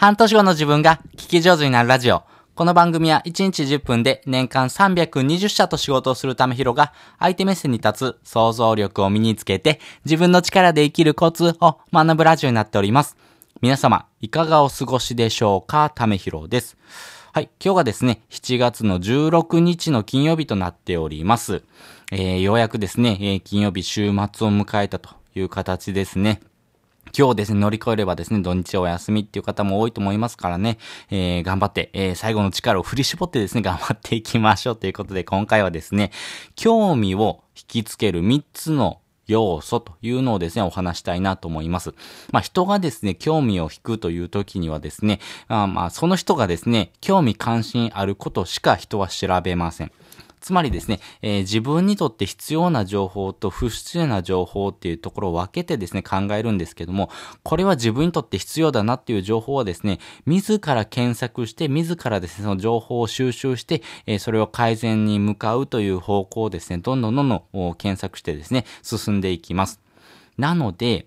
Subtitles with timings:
[0.00, 2.22] 半年後の自分が聞き上手になるラジオ。
[2.54, 13.18] この番組は1日10分で年間320社と仕事をするためひろが相手目線に立つ想像力を身につけて自分の力で生きるコツを学ぶラジオになっております。
[13.60, 15.92] 皆様、いかがお過ごしでしょうか？
[15.94, 16.78] ためひろです。
[17.34, 17.50] はい。
[17.62, 21.62] 今日がですね、7月の16日の金曜日となっております。
[22.10, 24.14] えー、ようやくですね、えー、金曜日週末を
[24.50, 26.40] 迎えたという形ですね。
[27.16, 30.78] 今日ですね、乗り越えればですね、土日お休みっていう方も多いと思いますからね、
[31.10, 36.12] えー、頑張って、えー、最後の力を振り絞ってですね、頑張っていきましょうということで、今回はですね、
[36.54, 39.00] 興味を引きつける3つの
[39.30, 41.94] 要素というのをですね、お話したいなと思います。
[42.32, 49.92] まあ、人がですね、興味を引くという時にはですね、あまあ、その人がですね、興味関心あることしか人は調べません。
[50.40, 57.10] つまりですね、えー、自分にとって必要な情報と不必要な情報っていうところを分けてですね、考えるんですけども、
[57.42, 69.80] これは自分にとって必要だなっていう情報はですね、自ら検索して、自らですね、その情報を収集して、えー、それを改善に向かうという方向をですね、どんどんどんどん検索してですね、進んでいきます。
[70.38, 71.06] なので、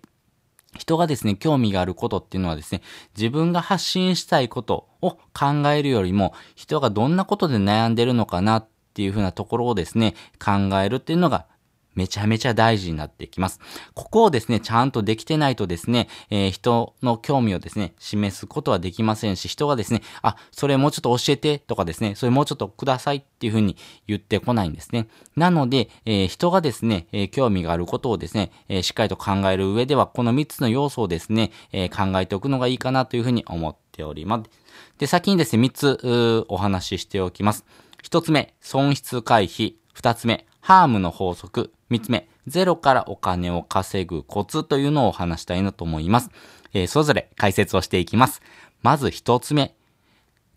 [0.78, 2.82] 人がですね、興味があることっていうのはですね、
[3.16, 10.14] 自分が発信したいことを考えるよりも、人がどんなことで悩んでるのかなっっていうふうなところをですね、
[10.44, 11.48] 考えるっていうのが
[11.96, 13.60] めちゃめちゃ大事になってきます。
[13.94, 23.78] ここをですね、ちゃんとできてないとですね、えー、人の興味をですね、示すことはできませんし、人がですね、あ、それもうちょっと教えてとかですね、それもうちょっとくださいっていうふうに
[24.08, 25.08] 言ってこないんですね。
[25.36, 34.50] なので、えー、人がですね、えー、興味があることをですね、えしっかりと考える上では、この3つの要素をですね、え考えておくのがいいかなというふうに思っております。
[34.98, 37.66] で、先にですね、3つ、お話ししておきます。
[38.04, 39.76] 一つ目、損失回避。
[39.94, 41.72] 二つ目、ハームの法則。
[41.90, 46.30] 三つ目、ゼロからお金を稼ぐコツというのをお話したいなと思います。
[46.74, 48.42] えー、それぞれ解説をしていきます。
[48.82, 49.74] まず一つ目、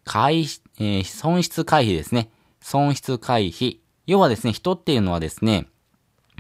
[0.05, 0.43] 回、
[0.79, 2.31] えー、損失回避ですね。
[2.61, 3.79] 損失回避。
[4.07, 5.69] 要はですね、人っていうのはですね、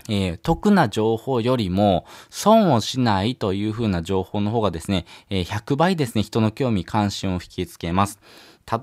[0.08, 8.19] えー、得な情報よりも、損をしないという風な情報の方がですね、えー、100倍ですね、人の興味関心を引きつけます。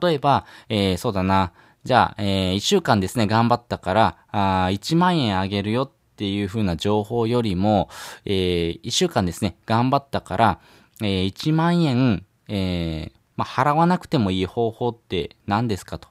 [0.02, 1.52] 例えば、えー、そうだな、
[1.84, 7.90] じゃあ、えー、1週間ですね、頑張ったから、あ1万円あげるよっていう風な情報よりも、
[8.26, 10.60] えー、1週間ですね、頑張ったから、
[11.02, 16.08] えー、1万円、えー、まあ、払わなくてもいい方法って何ですかと。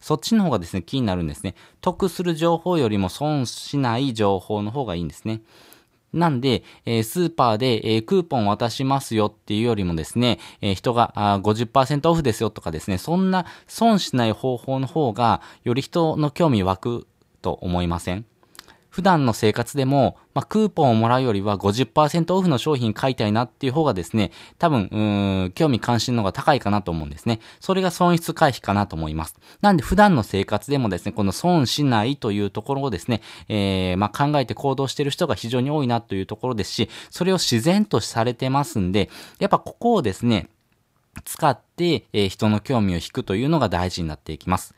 [0.00, 1.56] そっちの方がですね、気になるんですね。
[1.80, 5.40] 得する情報よりも損しない情報の方がいいんですね。
[6.12, 17.06] なんで、え、スーパーで、え、クーポン渡しますよっていうよりもですね、え、人があ50%オフですよとかですね、そんな損しない方法の方が、より人の興味湧く
[17.42, 18.24] と思いません？
[18.98, 27.38] 普段の生活でも、まあ、クーポンをもらうよりは50%オフの商品買いたいなっていう方がですね、多分、うん、興味関心の方が高いかなと思うんですね。
[27.60, 29.36] それが損失回避かなと思います。
[29.60, 40.48] なんで普段の生活でもですね、この損しないというところをですね、えー、まあ、考えて行動している人が非常に多いなというところですし、それを自然とされてますんで、やっぱここをですね、
[41.24, 44.74] 使って、えー、人の興味を引くというのが大事になっていきます。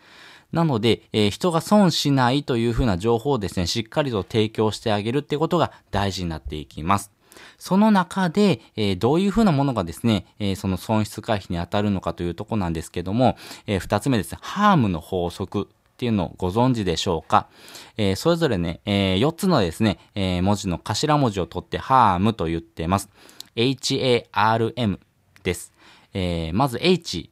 [0.53, 7.13] なので、えー、人が損しないというふうな情報をですね、しっかりと提供してあげるってことが大事になっていきます。
[7.59, 17.49] その中で、えー、どういうふうなものがですね、えー、その損失回避に当たるのかというとこなんですけども、えー、二つ目ですね、ハームの法則っていうのをご存知でしょうか、
[17.97, 23.09] えー、それぞれね、えー、4つのですね、えー、文字の頭文字を取ってハームと言ってます。
[23.57, 24.99] HARM
[25.43, 25.73] です。
[26.15, 27.31] え、まず H、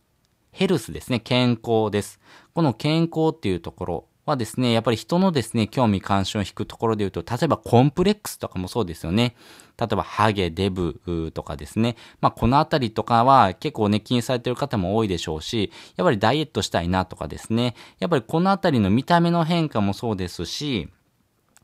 [0.53, 2.21] ヘルスですね、健康です。
[2.59, 9.37] この健康っていうところはですね、やっぱり人のですね、興味関心を引くところで言うと、例えばコンプレックスとかもそうですよね。
[9.79, 11.95] 例えばハゲ、デブとかですね。
[12.21, 17.77] まあこのあたりとかは結構ね、気にされてる方も多いでしょうし、やっぱりダイエットしたいなとかですね。
[18.01, 20.89] やっぱりこのあたりの見た目の変化もそうですし、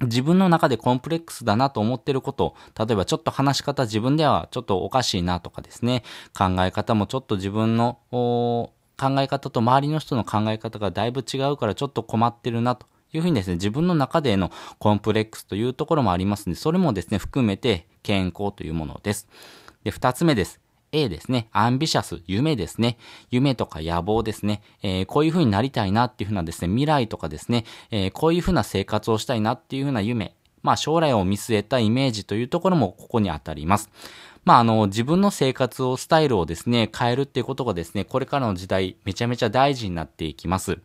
[0.01, 6.05] 自分の中でコンプレックスだなと思ってること、例えばちょっと話し方自分ではちょっとおかしいなとかですね、
[6.39, 7.99] 考え方もちょっと自分の
[8.99, 19.29] 考え方と周りの人の考え方がだいぶ違うからちょっと困ってるなというふうにですね、自分の中でのコンプレックスというところもありますので、それもですね、含めて健康というものです。
[19.85, 20.61] で、二つ目です。
[20.93, 21.49] A ですね。
[21.53, 22.99] アンビシャス、夢ですね。
[23.31, 24.63] 夢とか野望ですね。
[24.83, 30.37] えー、こういう風になりたいなっていう風なですね、未来とかですね、えー、こういう風な生活をしたいなっていう風な夢。
[30.63, 33.91] まあ将来を見据えたイメージというところもここに当たります。
[34.45, 40.79] まあ、あの、自分の生活を、スタイルをですね、変えるっていうことがですね、これからの時代、めちゃめちゃ大事になっていきます。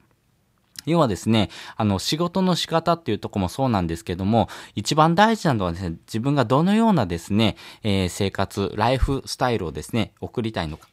[0.86, 10.88] 要はですね、あの、仕事の仕方っていうとこもそうなんですけども、一番大事なのはですね、自分がどのようなですね、えー、生活、ライフスタイルをですね、送りたいのか。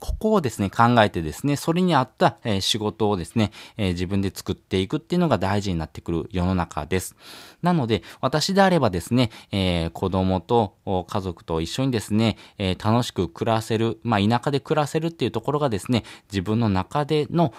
[0.00, 7.16] ここをですね、考えてですね、それに合った、えー、仕事をですね、えー、自分で作っていくっていうのが大事になってくる世の中です。
[7.62, 10.76] なので、私であればですね、えー、子供と
[11.08, 17.52] 家族と一緒にですね、えー、楽しく暮らせる、まあ、田舎で暮らせるっていうところがですね、自分の中での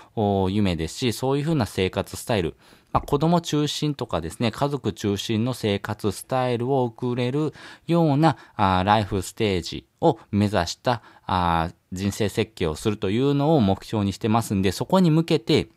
[0.50, 2.56] 夢ですし、そういうふうな生活スタイル、
[2.92, 7.54] まあ、子供中心とかですね、家族中心の生活スタイルを送れる
[7.86, 15.70] ようなあライフステージを目指したあ人生設計をするというのを目標にしてますんで、そこに向けて、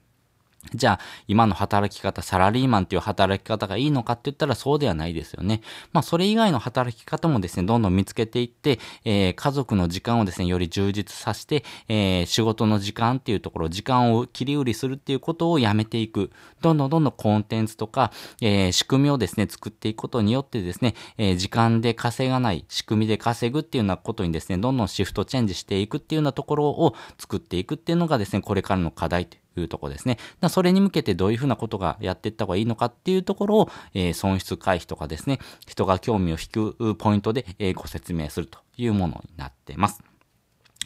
[0.74, 5.60] じゃあ、今の働き方、サラリーマンっていう働き方がいいのかって言ったらそうではないですよね。
[5.92, 16.30] まあ、それ以外の働き方もですね、どんどん見つけていって、えー、家族の時間をですね、より充実させて、えー、仕事の時間っていうところ、時間を切り売りするっていうことをやめていく。
[16.60, 30.18] どんどんどんどんコンテンツとか、えー、仕組みをですね、作っていくことによってですね、えー、時間で稼がない、仕組みで稼ぐっていうようなことにですね、どんどんシフトチェンジしていくっていうようなところを作っていくっていうのがですね、これからの課題というところですね。
[30.48, 40.02] それに向けてどういうふうなことがやっていった方がいいのかっていうところを、えー、損失回避とかですね、人が興味を引くポイントで、えー、ご説明するというものになっています。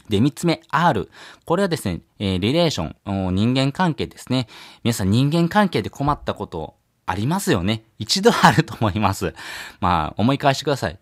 [0.09, 1.09] で、三つ目、R。
[1.45, 2.95] これはですね、えー、リレーショ
[3.29, 4.47] ン、人間関係ですね。
[4.83, 6.75] 皆さん人間関係で困ったこと
[7.05, 7.83] ありますよね？
[7.99, 9.33] 一度あると思います。
[9.79, 10.99] まあ、思い返してください。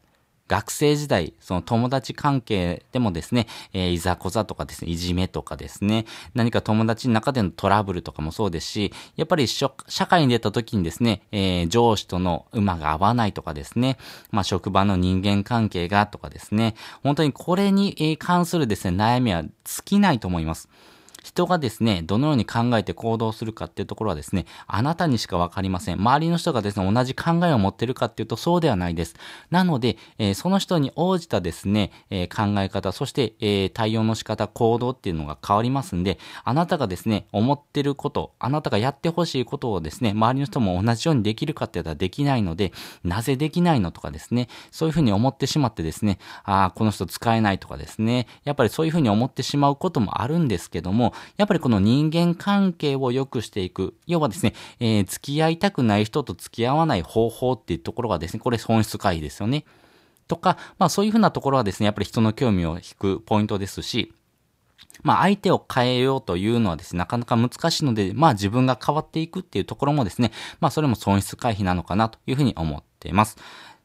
[0.47, 6.05] 学生時代、その友達関係でもですね、えー、いざこざとかですね、いじめとかですね、
[6.35, 9.69] 何か友達の中でのトラブルとかもそうですし、やっぱり社
[10.07, 13.97] 会に出た時にですね、えー、上司との馬が合わないとかですね、
[14.31, 19.51] まあ職場の人間関係がとかですね、本当にこれに関するですね、悩みは尽
[19.83, 20.69] きないと思います。
[21.25, 25.95] 人がですね、どのように考えて行動するかっていうところはですね、あなたにしかわかりません。
[25.95, 29.15] 周りの人がですね、同じ考えを持ってるかっていうとそうではないです。
[29.49, 42.71] なので、えー、その人に応じたですね、えー、考え方、そして、えー、対応の仕方、行動っていうのが変わりますんで、あなたがですね、思ってること、あなたがやってほしいことをですね、周りの人も同じようにできるかって言ったらできないので、
[43.03, 53.95] なぜできないのとかですね、そういうふうに思ってしまってですね、ああ、この人使えないとかですね、やっぱりそういうふうに思ってしまうこともあるんですけども、やっぱりこの人間関係を良くしていく。
[54.07, 59.65] 要はですね、えー、付き合いたくない人と付き合わない方法っていうところがですね、これ損失回避ですよね。
[60.27, 64.13] とか、まあそういうふうなところはですね、やっぱり人の興味を引くポイントですし、
[65.03, 73.37] まあ相手を変えようというのはですね、なかなか難しいので、まあ自分が変わっていくっていうところもですね、まあそれも損失回避なのかなというふうに思っています。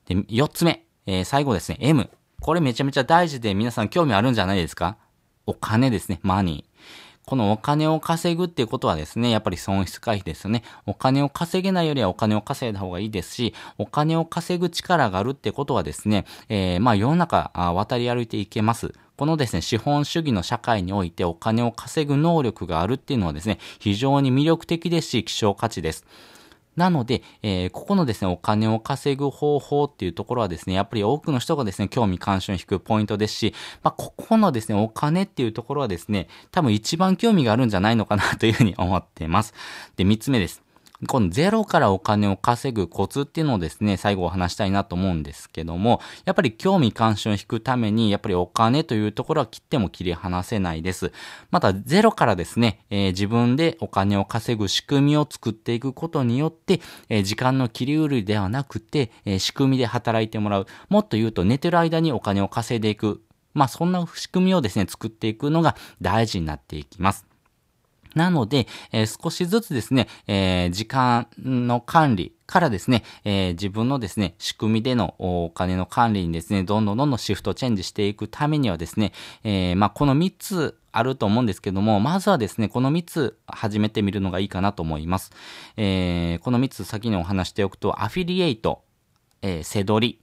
[0.07, 2.11] で、四つ目、えー、最後ですね、M。
[2.41, 4.97] これめちゃめちゃ大事で皆さん興味あるんじゃないですか？
[5.45, 6.70] お金ですね、マニー。
[7.31, 10.65] このお金を稼ぐっていうことはですね、やっぱり損失回避ですよね。
[10.85, 18.93] お金を稼げないよりはお金を稼いだ方がいいですし、お金を稼ぐ力があるってことはですね、えー、まあ世の中渡り歩いていけます。
[19.17, 26.05] このですね、資本主義の社会においてお金を稼ぐ能力があるっていうのはですね、非常に魅力的ですし、希少価値です。
[26.77, 39.55] なので、えー、ここのですね、お金を稼ぐ方法っていうところはですね、やっぱり多くの人がですね、興味関心を引くポイントですし、まあ、ここのですね、お金っていうところはですね、多分一番興味があるんじゃないのかなというふうに思っています。
[39.97, 40.63] で、三つ目です。
[41.09, 51.13] このゼロからお金を稼ぐコツっていうのをですね、最後お話したいなと思うんですけども、やっぱり興味関心を引くために、やっぱりお金というところは切っても切り離せないです。
[51.51, 60.67] また、ゼロからですね、えー、自分でお金を稼ぐ仕組みを作っていくことによって、えー、時間の切り売りではなくて、えー、仕組みで働いてもらう。
[60.91, 63.23] もっと言うと、寝てる間にお金を稼いでいく。
[63.55, 67.30] まあ、そんな仕組みをですね、作っていくのが大事になっていきます。
[68.15, 79.13] なので、えー、少しずつですね、えー、時間の管理からですね、えー、自分のですね、仕組みでのお金の管理にですね、どんどんどんどんシフトチェンジしていくためにはですね、
[79.45, 85.31] えまあ、この3つあると思うんですけども、まずはですね、この3つ始めてみるのがいいかなと思います。
[85.77, 88.83] えこの3つ先にお話しておくと、アフィリエイト、
[89.43, 90.21] えー、せどり、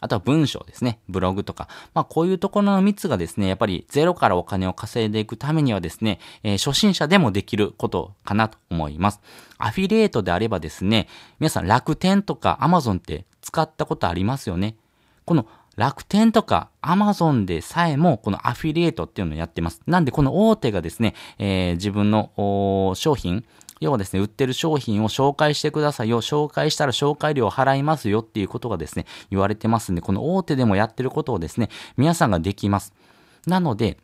[0.00, 1.00] あとは文章ですね。
[1.08, 1.68] ブログとか。
[1.94, 9.20] まあこういうところの3つがですね、やっぱりゼロからお金を稼いでいくためにはですね、えー、初心者でもできることかなと思います。
[9.58, 14.76] アフィリエイトであればですね、皆さん楽天とかアマゾンって使ったことありますよね。
[15.24, 19.80] この楽天とかアマゾンでさえもこのアフィリエイトっていうのをやってます。
[19.86, 23.44] なんでこの大手がですね、えー、自分の商品、
[23.80, 26.20] 要はですね、売ってる商品を紹介してくださいよ。
[26.20, 32.92] 紹介したら紹介料を払いますよっていうことがですね、言われてますんで、この大手でもやってることをですね、皆さんができます。
[33.46, 33.96] なので、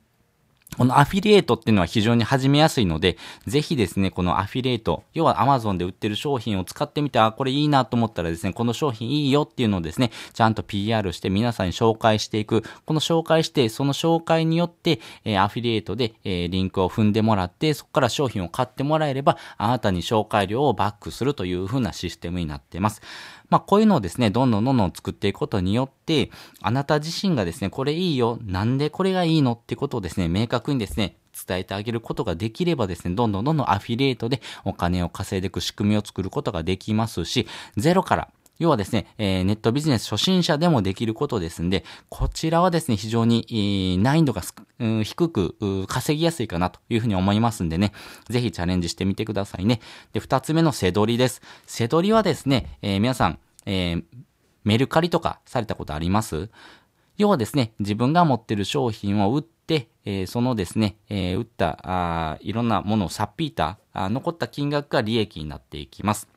[0.77, 3.17] このアフィリエイトっていうのは非常に始めやすいので、
[3.47, 12.63] ぜひですね、このアフィリエイト、要は Amazon で売ってる商品を使ってみて、あ、これいいなと思ったらですね、この商品いいよっていうのをですね、ちゃんと PR して皆さんに紹介していく。
[12.85, 23.01] この紹介して、その紹介によって、えー、アフィリエイトで、えー、リンクを踏んでもらって、そこから商品を買ってもらえれば、あなたに紹介料をバックするという風なシステムになっています。
[23.49, 26.31] まあ、こういうのをですね、どんどんどんどん作っていくことによって、
[26.63, 44.43] あなた自身がですね、これいいよ、なんでこれがいいのってことをですね、明確にですね、伝えてあげることができればですね、どんどんどんどんアフィリエイトでお金を稼いでいく仕組みを作ることができますし、ゼロから要はですね、えー、ネットビジネス初心者でもできることですんで、こちらはですね、非常に、難易度が
[45.05, 47.93] 低く稼ぎやすいかなというふうに思いますんでね、
[48.29, 49.81] ぜひチャレンジしてみてくださいね。
[50.13, 51.43] で、二つ目の背取りです。
[51.67, 54.03] 背取りはですね、えー、皆さん、え
[54.65, 56.51] メルカリとかされたことあります？
[57.19, 66.29] 要はですね、自分が持ってる商品を売って、えー、そのですね、えー、売ったあいろんなものをさっぴいたあ残った金額が利益になっていきます。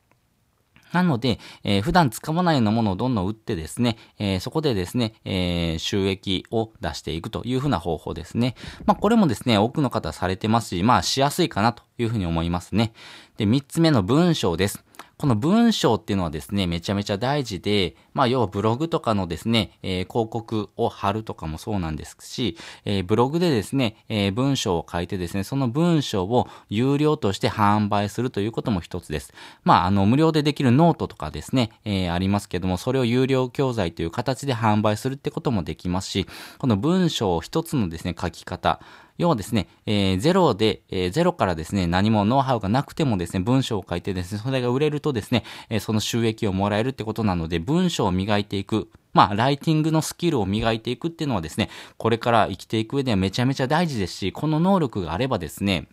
[0.92, 8.54] なので、えー、普段使わないようなものをどんどん売ってですね、えー、そこでですね、えー、収益を出していくというふうな方法ですね。
[8.86, 12.92] まあ、これもですね、多くの方されてますし、まあ、しやすいかなというふうに思いますね。
[13.36, 14.84] で、三つ目の文章です。
[15.20, 29.34] この文章っていうのはですね、めちゃめちゃ大事で、まあ要はブログとかのですね、えー、広告を貼るとかもそうなんですし、えー、ブログでですね、えー、文章を書いてですね、その文章を有料として販売するということも一つです。
[29.62, 38.80] まああの無料でできるノートとかですね、えありますけども、それを有料教材という形で販売するってこともできますし、この文章を一つのですね、書き方、
[39.20, 48.88] 要はですね、えー、ゼロで、えー、ゼロからですね、何もノウハウがなくてもですね、文章を書いてですね、それが売れるとですね、えー、その収益をもらえるってことなので、文章を磨いていく。
[49.12, 55.88] まあ、ライティングのスキルを磨いていくっていうのはですね、これから生きていく上ではめちゃめちゃ大事ですし、この能力があればですね、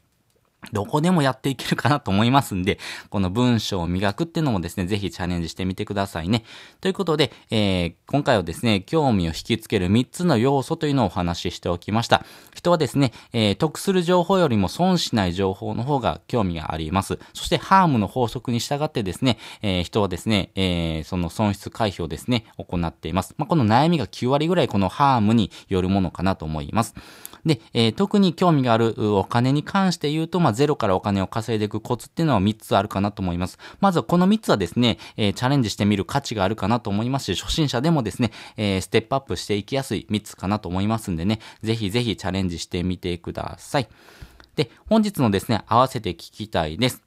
[0.74, 6.44] どこでもやっていけるかなと思いますんで、この文章を磨くっていうのもですね、ぜひチャレンジしてみてくださいね。
[6.82, 12.26] ということで、えー、今回はですね、興味を引きつける3つの要素というのをお話ししておきました。
[12.54, 17.20] 人はですね、えー、得する情報よりも損しない情報の方が興味があります。
[17.34, 23.36] そして、ハームの法則に従ってですね、えー、人はですね、え、その損失回避をですね、行っています。
[23.38, 26.96] まあ、この悩みが9割ぐらいこのハームによるものかなと思います。
[27.48, 33.58] で、えー、特に興味があるお金に関して言うと、まあ、ゼロからお金を稼いでいくコツっていうのは3つあるかなと思います。
[33.80, 43.88] まずはこの3つはですね、えー、チャレンジしてみる価値があるかなと思いますし、初心者でもですね、えー、ステップアップしていきやすい3つかなと思いますんでね、ぜひぜひチャレンジしてみてください。
[44.56, 47.04] で、本日のですね、合わせて聞きたいです。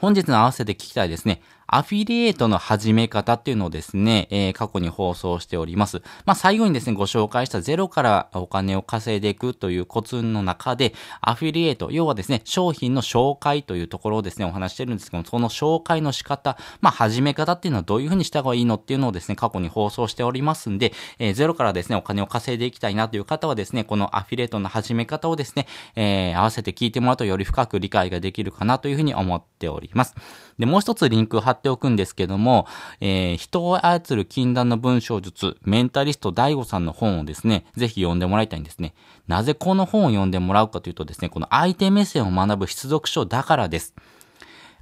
[0.00, 1.42] 本日の合わせて聞きたいですね。
[1.74, 6.02] アフィリエイトの始め方っていうのをですね、えー、過去に放送しております。
[6.26, 30.14] まあ、最後にですね、ご紹介したゼロからお金を稼いでいくというコツの中で、アフィリエイト、要はですね、商品の紹介というところをですね、お話してるんですけども、その紹介の仕方、まあ、始め方っていうのはどういうふうにした方がいいのっていうのをですね、過去に放送しておりますんで、えー、ゼロからですね、お金を稼いでいきたいなという方はですね、このアフィリエイトの始め方をですね、えー、合わせて聞いてもらうとより深く理解ができるかなというふうに思っております。
[30.58, 32.66] で、もう一つリンク貼っておくんですけども、
[33.00, 38.94] えー、人を操る禁断の文章術、メンタリスト DAIGO さんの本をですね、ぜひ読んでもらいたいんですね。
[39.28, 43.94] なぜこの本を読んでもらうかというとですね、この相手目線を学ぶ必読書だからです。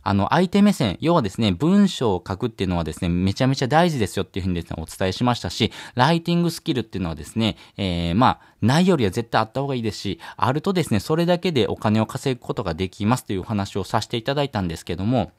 [0.03, 15.33] あの、相手目線、要はですね、文章を書くっていうのはですね、めちゃめちゃ大事ですよっていうふうにですね、お伝えしましたし、ライティングスキルっていうのはですね、えー、まあ、ないよりは絶対あった方がいいですし、あるとですね、それだけでお金を稼ぐことができますというお話をさせていただいたんですけども、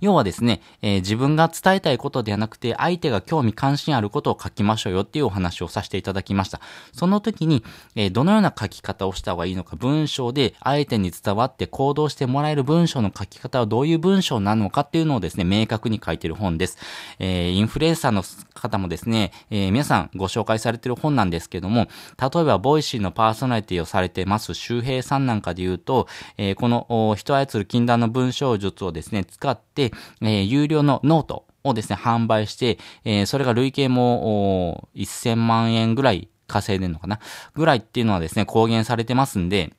[0.00, 6.60] 要はですね、えー、自分が伝えたいことではなくて、相手が興味関心あることを書きましょうよっていうお話をさせていただきました。
[6.92, 16.78] その時に、えー、どのような書き方をした方がいいのか、文章で相手に伝わって行動してもらえる文章の書き方はどういう文章なのかっていうのをですね、明確に書いてる本です。
[17.18, 18.22] えー、インフルエンサーの
[18.54, 37.20] 方もですね、え皆さんご紹介されてる本なんですけども、例えば、 Voicy のパーソナリティをされてます周平さんなんかで言うと、えこの人操る禁断の文章術をですね、使って、え、有料のノートをですね、販売して、え、それが累計も、1000万円ぐらい稼いでるのかな？
[37.54, 39.72] ぐらいっていうのはですね、公言されてますんで、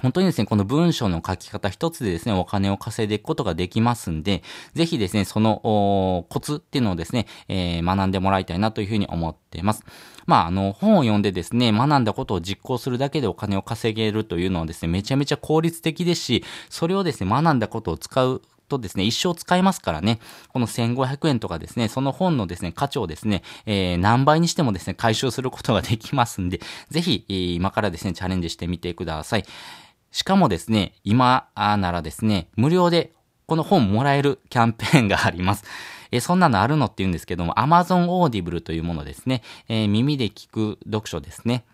[0.00, 4.42] 本当にですね、この文章の書き方一つでですね、お金を稼いでいくことができますんで、
[4.74, 9.82] ぜひですね、そのコツっていうのをですね、えー、学んでもらいたいなというふうに思っています。
[10.26, 26.60] まあ、あの、本を読んでですね、学んだことを実行するだけでお金を稼げるというのはですね、めちゃめちゃ効率的ですし、それをですね、学んだことを使うとですね、一生使えますからね、この1500円とかですね、その本のですね、価値をですね、えー、何倍にしてもですね、回収することができますんで、
[26.90, 29.44] ぜひ、今からですね、チャレンジしてみてください。
[30.10, 33.12] しかもですね、今ならですね、無料で
[33.46, 35.64] この本もらえるキャンペーンがあります。
[36.10, 39.42] えそんなのあるのって言うんですけども、Amazon Audible というものですね。
[39.68, 41.64] えー、耳で聞く読書ですね。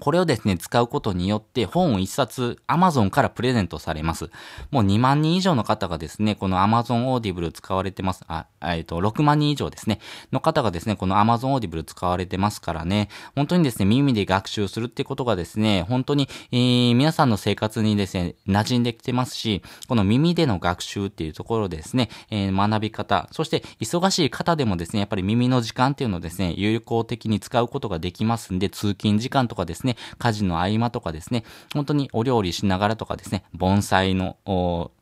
[0.00, 4.30] これをですね、使うことによって本を一冊 Amazon からプレゼントされます。
[4.70, 8.24] もう2万人以上の方がですね、この Amazon Audible 使われてます。
[8.28, 10.00] あ、えっ、と、6万人以上ですね、
[10.32, 34.36] の方がですね、この Amazon Audible 使われてますからね、本当にですね、耳で学習するってことがですね、本当に、えー、皆さんの生活にですね、馴染んできてますし、この耳での学習っていうところですね、えー、学び方、そして忙しい方でもですね、やっぱり耳の時間っていうのをですね、有効的に使うことができますんで、通勤時間とかですね、ですね、家事の合間とかですね、本当にお料理しながらとかですね、盆栽の、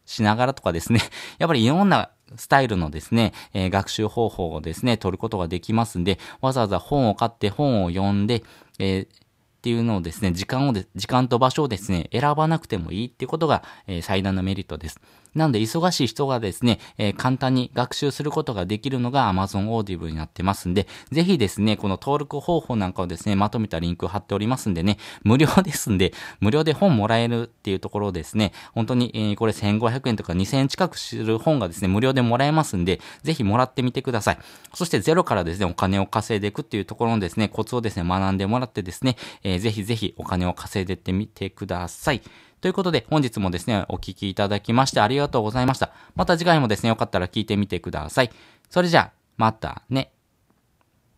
[0.05, 1.01] しながらとかですね、
[1.39, 8.43] やっぱりいろんなスタイルのですね、えー、学習方法をですね、取ることができますんで、わざわざ本を買って本を読んで、
[8.79, 9.23] えー
[9.63, 15.01] っていうのをですね、時間をで、時間と場所をですね、選ばなくてもいいっていうことが、えー、最大のメリットです。
[15.35, 34.39] なので、忙しい人がですね、えー、簡単に学習することができるのが Amazon Audible になってますんで、ぜひですね、この登録方法なんかをですね、まとめたリンクを貼っておりますんでね、無料ですんで、無料で本もらえるっていうところですね、本当に、えー、これ1500円とか2000円近くする本がですね、無料でもらえますんで、ぜひもらってみてください。
[34.75, 42.23] そしてゼロからですね、お金を稼いでいくっていうところのですね、コツをですね、学んでもらってですね、えー、ぜひぜひお金を稼いでってみてください。
[42.63, 45.91] ということで、本日もですね、お聴きいただきましてありがとうございました。
[46.15, 48.31] また次回もですね、よかったら聞いてみてください。
[48.71, 50.12] それじゃあ、またね。